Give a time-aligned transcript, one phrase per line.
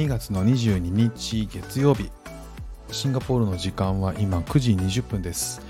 [0.00, 2.10] 2月の22日月曜日。
[2.90, 5.60] シンガポールの時間は今9時20分です。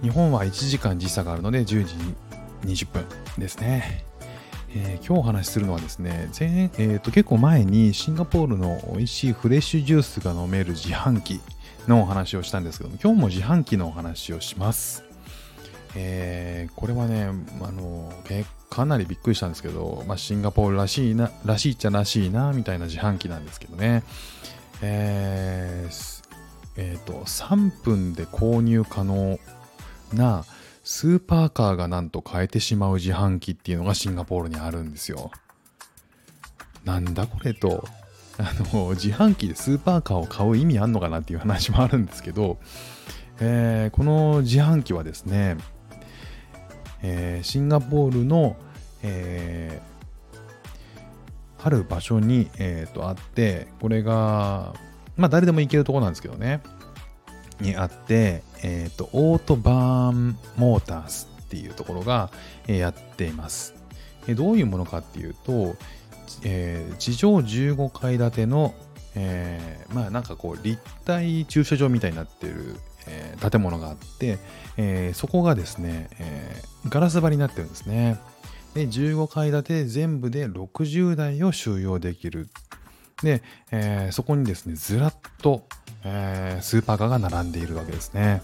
[0.00, 1.96] 日本は1時間時差があるので10時
[2.62, 3.04] 20分
[3.36, 4.04] ですね、
[4.70, 11.40] えー、今日お話しするのはですね前、えーと、結構前にシンガポールの美味しいフレッシュジュースが飲める自販機
[11.88, 15.02] のお話をしたんですけども今日も自販機のお話をします。
[15.96, 18.12] えー、これはね、あの、
[18.74, 24.02] かなりびっくりしたんですけど、まあ、シンガポールらしいな、らしいっちゃらしいな、みたいな自販機なんですけどね。
[24.82, 26.24] えー、
[26.76, 29.38] えー、と、3分で購入可能
[30.12, 30.44] な
[30.82, 35.30] スーパーカーがなんと買えてしまう自販機っていうのがシンガポールにあるんですよ。
[36.84, 37.86] なんだこれと、
[38.38, 42.58] あの、自販機でスーパーカーを買う意味あんのかなっていう話もあるんですけど、
[43.38, 45.58] えー、この自販機はですね、
[47.02, 48.56] えー、シンガポールの、
[49.04, 54.74] えー、ある場所に、えー、とあって、これが、
[55.16, 56.62] まあ誰でも行けるとこなんですけどね、
[57.60, 62.30] にあって、え、ー、と、オートバーンモータースっていうところが、
[62.66, 63.74] えー、やっています。
[64.26, 65.76] えどういうものかっていうと、
[66.42, 68.74] えー、地上15階建ての、
[69.14, 74.38] えー、まあなんかこう立体駐車場みたいになってる、えー、建物があって、
[74.76, 78.18] え、そこがですね、え、ガラス張りになってるんですね。
[78.74, 82.48] で、15階建て全部で60台を収容できる。
[83.22, 85.66] で、えー、そこにですね、ずらっと、
[86.04, 88.42] えー、スーパーカーが並んでいるわけですね。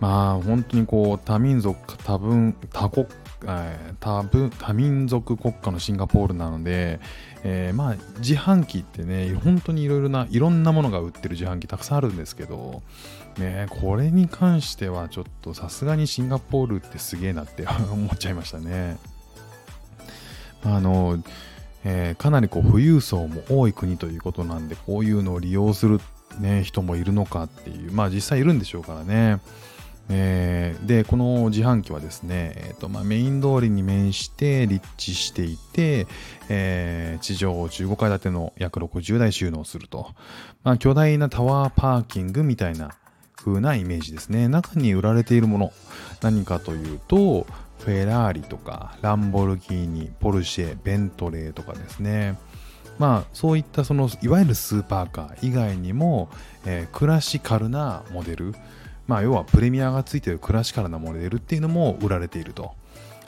[0.00, 3.06] まあ、本当にこう、多民族、多分、多国
[3.44, 7.00] えー、多分多民族国家のシンガポールなので、
[7.44, 12.82] えー、まあ自販機ってね本当にいろいろないろんなものが売ってる自販機たくさんあるんですけど、
[13.38, 18.98] ね、これに関してはちょっとさすがにシンガポールってすげえなって 思っちゃいましたね。
[20.64, 21.18] あの
[21.84, 26.00] えー、かなりこう富裕層も多い国ということなんでこういうのを利用する、
[26.38, 29.40] ね、人もいるのかっていうまあ実際いるんでしょうからね。
[30.08, 36.06] えー、でこの自販機はですね、えーとまあ、メイン通りに面して立地していて、
[36.48, 40.10] えー、地上15階建ての約60台収納すると、
[40.64, 42.90] まあ、巨大なタワーパーキングみたいな
[43.36, 44.48] 風なイメージですね。
[44.48, 45.72] 中に売られているもの
[46.20, 47.46] 何かというと
[47.80, 52.38] フェラーリとかランボルギーニポルシェベントレーとかですね。
[52.98, 56.28] まあそういったそのいわゆるスーパーカー以外にも、
[56.64, 58.54] えー、クラシカルなモデル
[59.06, 62.72] まあ、要はプレミアがついてるクラシカルなモデルっていうのも売られていると。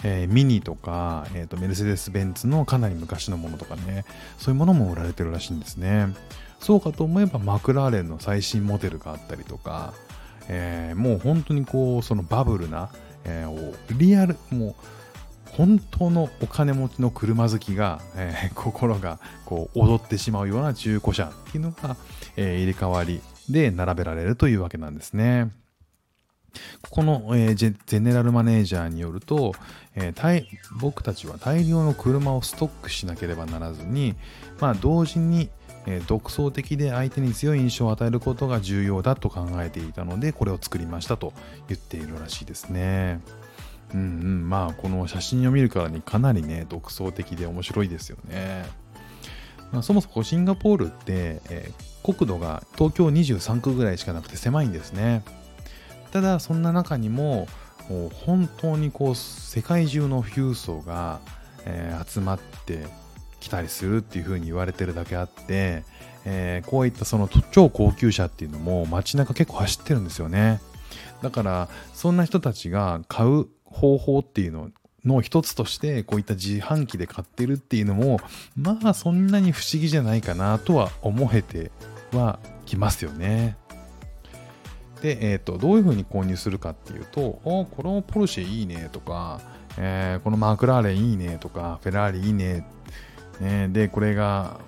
[0.06, 4.04] えー、ミニとか、えーと、メルセデス・ベンツのかなり昔のものとかね、
[4.38, 6.08] そういうものも売られてるらしいんですね。
[6.60, 9.94] そうかと思えばマクラーレンの最新モデルがあったりとか、
[10.48, 12.90] えー、もう本当にこう、そのバブルな、
[13.24, 14.74] えー、リアル、もう
[15.52, 21.96] 本当のお金持ちの車好きが、えー、心がこう踊ってしまうような中古車っていうのが、
[22.36, 25.50] えー、入れ替わりで並べられるというわけなんですね。
[26.82, 29.52] ここの、えー、ジェネラルマネージャーによると、
[29.94, 30.44] えー、
[30.80, 34.14] 僕たちは大量の車をストックしなければならずに、
[34.60, 35.50] まあ、同時に、
[35.86, 41.32] えー、独創的で相手に強い印象を与えることが重要だと考えていたのでこれを作りましたと
[41.68, 43.20] 言っているらしいですね。
[43.92, 48.64] うんうん、まあこの写真を見るからにかなりね独創的で面白いですよね。
[49.72, 55.24] まあ、そもそもシンガポールって、えー、国土が東京23区ぐらいしかなくて狭いんですね。
[56.14, 57.48] ただそんな中にも
[57.90, 61.18] も本当にこう世界中の富裕層が、
[61.66, 62.86] えー、集まって
[63.40, 65.82] きたりするっていう風に言われてるだけあって、
[66.24, 70.60] えー、こういったその超高級車っていうのも街中結構走ってるんですよね
[71.20, 74.70] だからそんな人たちが買う方法っていうの
[75.04, 78.20] の一つとしてこういった自販機で買ってるっていうのも
[78.56, 81.72] まあそんなに不思議じゃないかなとは思えて
[82.12, 83.56] はきますよね。
[85.04, 89.38] で、えーと、どういうふうに購入するかっていうと、おこのポルシェいいねとか、
[89.76, 92.66] えー、このマクラーレンいいねとか、フェラーリいいね、
[93.38, 94.60] ねで、これが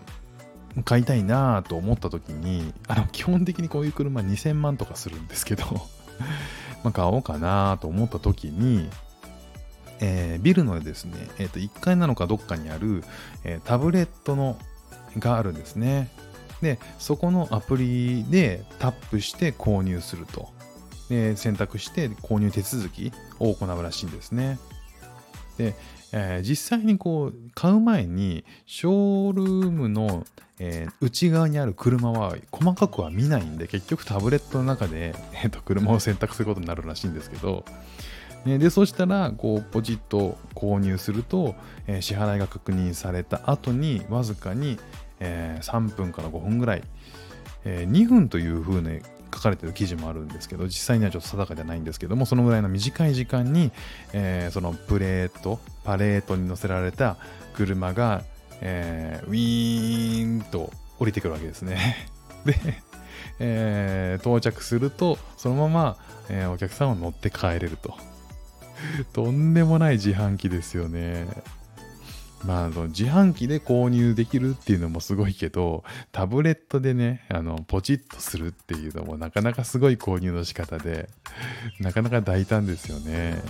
[0.84, 5.64] 買いたいなと思った時に、あの基本的にこういう車2000万とかするんですけど
[6.84, 8.90] ま買おうかなと思った時に、
[10.00, 13.02] えー、ビルのですね、えー、と1階なのかどっかにある、
[13.42, 14.58] えー、タブレットの
[15.18, 16.10] があるんですね。
[16.62, 20.48] で、そこのアプリでタップして購入すると。
[21.08, 24.58] で、選択して購入手続きを行うらしいんですね。
[25.58, 25.74] で、
[26.12, 30.24] えー、実際にこう買う前にショールームの、
[30.58, 37.64] えー、内側にある車は細かくは見ないんで結局タブレットの中で、えー、と車を選択することになるらしいんですけど、
[38.44, 41.54] ね、でそしたらこうポチッと購入すると、
[41.86, 44.78] えー、支払いが確認された後にわずかに、
[45.20, 46.82] えー、3分から5分ぐらい、
[47.64, 49.00] えー、2分という風に
[49.34, 53.70] 書かれてる記事もあるんですけど実際にはちょっと定かじゃないんですけどもそのぐらいの短い時間に、
[54.12, 57.16] えー、そのプレートパレートに乗せられた
[57.54, 58.22] 車が、
[58.60, 62.08] えー、ウィーンと降りてくるわけですね。
[62.44, 62.54] で、
[63.38, 65.96] えー、到着するとそのまま、
[66.28, 67.94] えー、お客さんを乗って帰れると。
[69.12, 71.26] とんでもない自販機ですよね。
[72.46, 75.82] まあ、あの自販機で購入できるっていうのもすごいけど、
[76.12, 81.08] タブレットでね、あの、ポチッとするっていうのもなかなかすごい購入の仕方で、
[81.80, 83.42] なかなか大胆ですよね。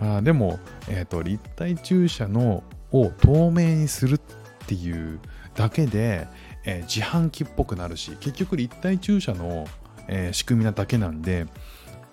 [0.00, 0.58] まあでも、
[0.88, 4.20] えっ、ー、と、立体駐車のを透明にするっ
[4.66, 5.20] ていう
[5.54, 6.26] だけで、
[6.64, 9.66] えー、自販機っぽくなるし、結局立体駐車の、
[10.06, 11.46] えー、仕組みなだけなんで、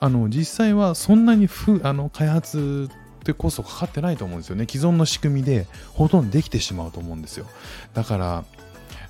[0.02, 4.66] あの実際はそんなにふあの開発ってコストかかってないと思うんですよね。
[4.70, 7.48] 既存の仕組みでほとんどできてしまうと思うんですよ。
[7.94, 8.46] だから、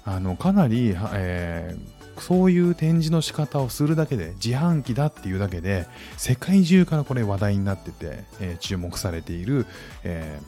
[0.06, 9.66] あのかなり、えー、そういう展示の仕方をするだけで、自販機だっていうだけで、世界中からこれ話題になってて、えー、注目されている、
[10.04, 10.40] え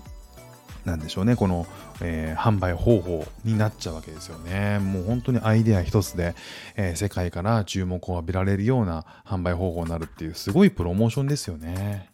[0.86, 1.66] ー、なんでしょうね、この、
[2.02, 4.80] えー、販売方法になっちゃうわけですよね。
[4.80, 6.36] もう本当にアイデア一つで、
[6.75, 12.10] えー、世界から注目を浴びられるような販売方法になるっていう、すごいプロモーションですよね。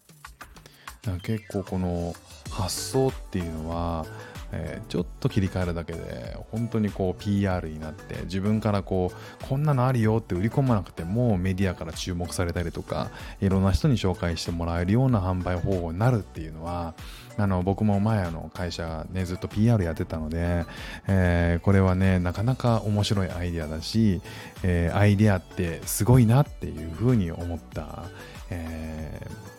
[1.22, 2.14] 結構この
[2.50, 4.06] 発想っていうのは、
[4.54, 13.10] えー、ちょっと切り替えるだけで本当にこう PR になって自分からこうこんなのあるよって売り込まなくてもメディアから注目されたりとか
[13.42, 16.94] いろんな人に紹介してもらえるような販売方法になるっていうのは
[17.36, 20.66] あの僕も前あの会社ねずっと PR やってたので、
[21.08, 24.22] えー、これはねなかなか面白いアイデアだし、
[24.62, 28.06] えー、アイデアってすごいなっていうふうに思った、
[28.52, 29.54] えー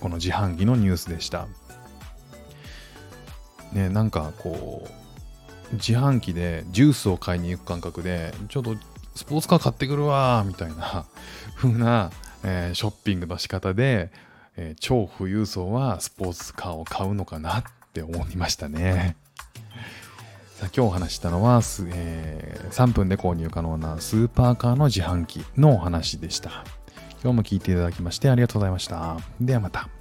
[0.00, 1.46] この自販機のニュースでした。
[3.72, 4.88] ね、なんかこ
[5.72, 8.76] う、自販機でジュースを買いに行く感覚で、ちょっと
[9.14, 11.06] スポーツカー買ってくるわみたいな
[11.56, 12.10] 風な、
[12.42, 14.10] えー、ショッピングの仕方で、
[14.56, 17.62] えー、超富裕層はスポーツカーを買うのかなっ
[17.92, 19.16] て思いましたね。
[20.56, 26.64] さあ今日お話したのは、えー、3分で購入可能なスーパーカーの自販機のお話でした。
[27.22, 29.18] 今日も聞いていただきましてありがとうございました。
[29.40, 29.99] ではまた。